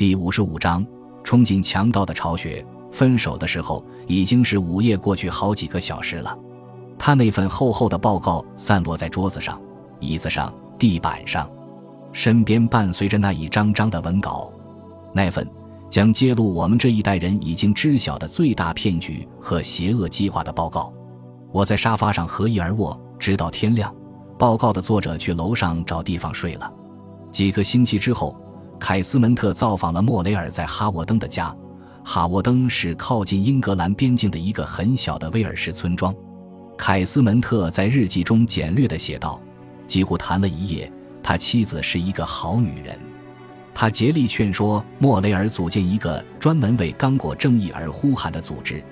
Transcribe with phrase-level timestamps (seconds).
[0.00, 0.82] 第五十五章：
[1.22, 2.64] 冲进强盗的巢穴。
[2.90, 6.34] 分手的时候已经是午夜过去好几个小时了。
[6.98, 9.60] 他那份厚厚的报告散落在桌子上、
[9.98, 11.46] 椅子上、地板上，
[12.14, 14.50] 身边伴随着那一张张的文稿。
[15.12, 15.46] 那份
[15.90, 20.90] 将揭露我们这一代人已经知晓的最大骗局和邪恶计划的报告。
[21.52, 23.94] 我在沙发上合衣而卧，直到天亮。
[24.38, 26.72] 报告的作者去楼上找地方睡了。
[27.30, 28.34] 几个星期之后，
[28.80, 31.54] 凯斯门特造访了莫雷尔在哈沃登的家。
[32.02, 36.12] 哈沃登是靠近英格兰边境的一个很小的威尔士村庄。
[36.78, 39.38] 凯斯门特在日记中简略地写道
[39.86, 40.90] ：“几乎谈了一夜，
[41.22, 42.98] 他妻子是一个好女人。
[43.74, 48.82] 他竭力劝说莫雷尔组建一个专门为刚果正义而呼喊的组织，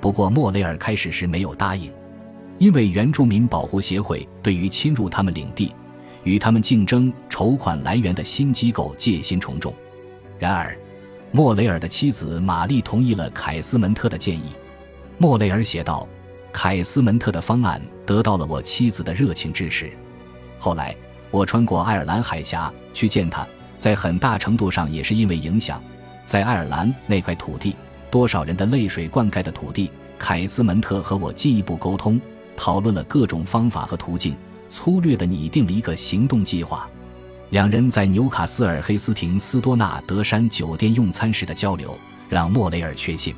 [0.00, 1.90] 不过莫雷尔开始时没有答应。”
[2.58, 5.74] 因为原住民保护协会对于侵入他们领地、
[6.24, 9.74] 与他们竞争筹款来源的新机构戒心重重。
[10.38, 10.76] 然而，
[11.32, 14.44] 莫雷尔的妻子玛丽同意了凯斯门特的建议。
[15.18, 16.06] 莫雷尔写道
[16.52, 19.90] ：“凯斯门特的方案得到了我妻子的热情支持。
[20.58, 20.96] 后来，
[21.30, 25.82] 我穿过爱尔兰海峡去见他，在很大程度上也是因为影响。
[26.24, 27.76] 在爱尔兰那块土地，
[28.10, 32.20] 多少人的泪水灌溉的土地，凯斯门特和我进一步沟通。”
[32.56, 34.36] 讨论了各种方法和途径，
[34.70, 36.88] 粗略地拟定了一个行动计划。
[37.50, 43.34] 两人在纽卡斯尔黑斯廷斯多纳德山酒店用餐时的交流，让莫雷尔确信，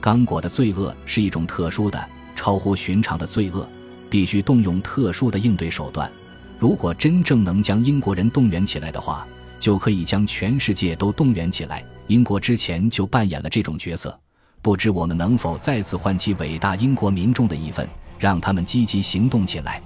[0.00, 3.68] 刚果的罪恶是一种特殊的、超乎寻常的罪恶，
[4.10, 6.10] 必须动用特殊的应对手段。
[6.58, 9.26] 如果真正能将英国人动员起来的话，
[9.60, 11.84] 就可以将全世界都动员起来。
[12.08, 14.18] 英国之前就扮演了这种角色，
[14.60, 17.88] 不知我们能否再次唤起伟大英国民众的一份。
[18.18, 19.82] 让他们积极行动起来。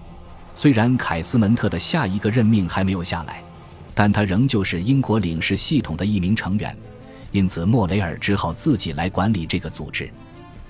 [0.61, 3.43] 虽然凯斯门特的下一个任命还没有下来，
[3.95, 6.77] 但他仍旧是英国领事系统的一名成员，
[7.33, 10.11] 因此莫雷尔只好自己来管理这个组织。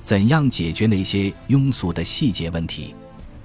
[0.01, 2.95] 怎样解决那些庸俗的细节问题？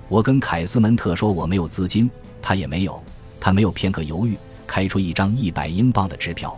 [0.07, 2.07] 我跟凯斯门特说我没有资金，
[2.43, 3.01] 他也没有。
[3.39, 6.55] 他没有片刻犹豫，开出一张一百英镑的支票。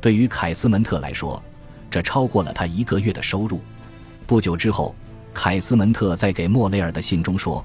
[0.00, 1.42] 对于凯斯门特来说，
[1.90, 3.60] 这超过了他一个月的收入。
[4.24, 4.94] 不久之后。
[5.34, 7.62] 凯斯门特在给莫雷尔的信中说：“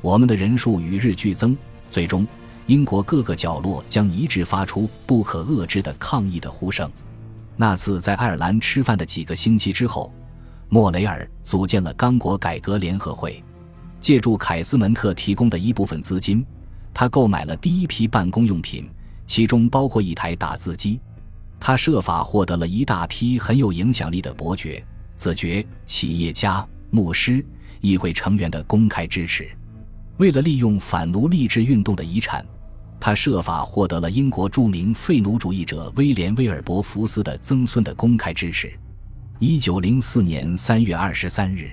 [0.00, 1.56] 我们的人数与日俱增，
[1.90, 2.26] 最终
[2.66, 6.90] 英国各个角落将一致发出不可遏制的抗议的呼声。”
[7.56, 10.12] 那次在爱尔兰吃饭的几个星期之后，
[10.68, 13.42] 莫雷尔组建了刚果改革联合会，
[13.98, 16.44] 借助凯斯门特提供的一部分资金，
[16.92, 18.88] 他购买了第一批办公用品，
[19.26, 21.00] 其中包括一台打字机。
[21.58, 24.84] 他设法获得了一大批很有影响力的伯爵、
[25.16, 26.64] 子爵、企业家。
[26.88, 27.44] 牧师、
[27.80, 29.50] 议会成员的公开支持。
[30.18, 32.44] 为了利用反奴隶制运动的遗产，
[32.98, 38.72] 他设法获得了英国著名废奴主义者威廉·威尔伯福斯的曾孙的公开支持。
[39.38, 41.70] 一九零四年三月二十三日，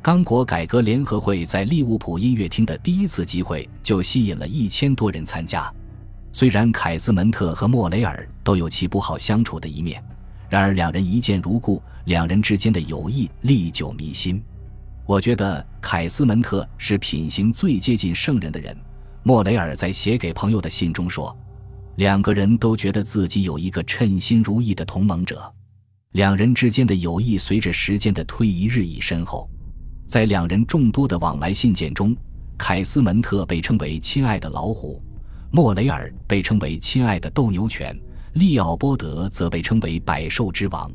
[0.00, 5.68] 刚果改革联合会在利物浦音乐厅的第一次集会就吸引了一千多人参加。
[6.32, 10.02] 虽然凯斯门特和莫雷尔都有其不好相处的一面。
[10.48, 14.40] 然而，两人一见如故，两人之间的友谊历久弥新。
[15.06, 18.74] 我觉得凯斯门特是品行最接近圣人的人。
[19.22, 21.36] 莫雷尔在写给朋友的信中说
[21.96, 25.52] ：“两个人都觉得自己有一个称心如意的同盟者。”
[26.12, 29.48] 两人之间的友谊随着时间的推移日益深厚。
[30.06, 32.16] 在两人众多的往来信件中，
[32.56, 35.02] 凯斯门特被称为“亲爱的老虎”，
[35.50, 37.94] 莫雷尔被称为“亲爱的斗牛犬”。
[38.34, 40.90] 利奥波德则被称为百兽之王，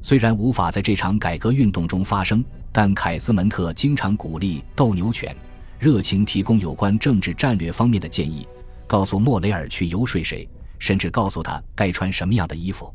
[0.00, 5.36] 虽然无法在这场改革运动中发生，但凯斯门特经常鼓励斗牛犬，
[5.78, 8.46] 热情提供有关政治战略方面的建议，
[8.86, 10.48] 告诉莫雷尔去游说谁，
[10.78, 12.92] 甚至告诉他该穿什么样的衣服。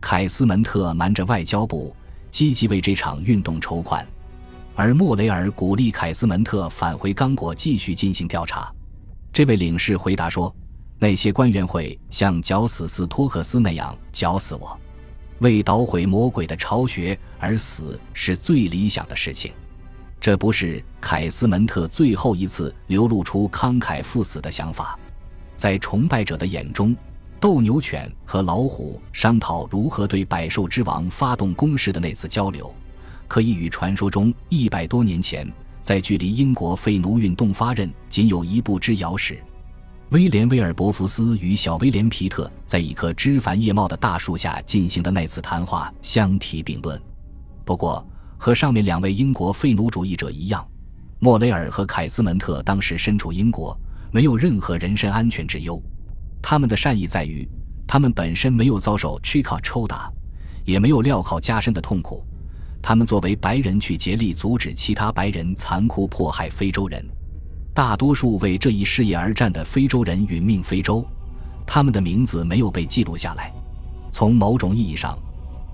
[0.00, 1.94] 凯斯门特瞒着外交部，
[2.30, 4.06] 积极为这场运动筹款，
[4.74, 8.72] 而莫雷尔鼓励凯斯门特返回刚果继续进行调查。
[9.32, 10.54] 这位领事回答说。
[10.98, 14.80] 那些官员会像绞死斯托克斯那样绞死我，
[15.38, 19.52] 为捣毁魔鬼的巢穴而死是最理想的事情。
[20.18, 24.98] 这不是凯斯门特最后一次流露出慷慨赴死的想法。
[25.56, 26.96] 在崇拜者的眼中，
[27.38, 32.74] 斗牛犬和老虎商讨如何对百兽之王发动攻势的那次交流，
[33.28, 35.50] 可以与传说中一百多年前
[35.80, 39.38] 在距离英国废奴运动发轫仅有一步之遥时。
[40.10, 47.00] 威廉·威尔伯福斯与小威廉·皮特在一棵枝繁叶茂的大树下进行的那次谈话相提并论。
[47.64, 48.06] 不过，
[48.38, 50.64] 和上面两位英国废奴主义者一样，
[51.18, 53.76] 莫雷尔和凯斯门特当时身处英国，
[54.12, 55.82] 没有任何人身安全之忧。
[56.40, 57.46] 他们的善意在于，
[57.84, 60.08] 他们本身没有遭受 Chica 抽打，
[60.64, 62.24] 也没有镣铐加身的痛苦。
[62.80, 67.04] 他们作为白人去竭力阻止其他白人残酷迫害非洲人，
[67.76, 71.06] 大多数为这一事业而战的非洲人殒命非洲，
[71.66, 73.52] 他们的名字没有被记录下来。
[74.10, 75.14] 从某种意义上，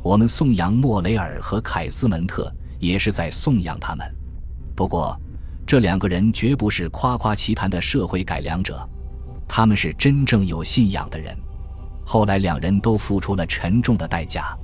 [0.02, 4.04] 我们颂扬莫雷尔和凯斯门特，也是在颂扬他们。
[4.74, 5.16] 不过，
[5.64, 8.84] 这两个人绝不是夸夸其谈的社会改良者，
[9.46, 11.32] 他们是真正有信仰的人。
[12.04, 14.58] 后来，两人都付出了沉重的代价。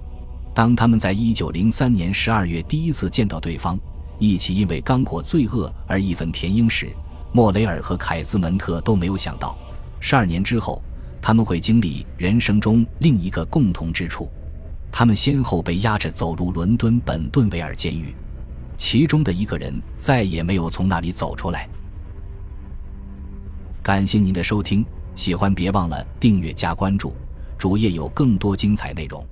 [0.52, 3.79] 当他们在一九零三年十二月第一次见到对方，
[4.19, 6.90] 一起因为刚果罪恶而义愤填膺时，
[7.32, 9.56] 莫雷尔和凯斯门特都没有想到，
[10.00, 10.82] 十二年之后
[11.20, 14.28] 他们会经历人生中另一个共同之处：
[14.90, 18.14] 他们先后被押着走入伦敦本顿维尔监狱，
[18.76, 21.69] 其中的一个人再也没有从那里走出来。
[23.82, 24.84] 感谢您的收听，
[25.14, 27.14] 喜欢别忘了订阅加关注，
[27.56, 29.25] 主页有更多精彩内容。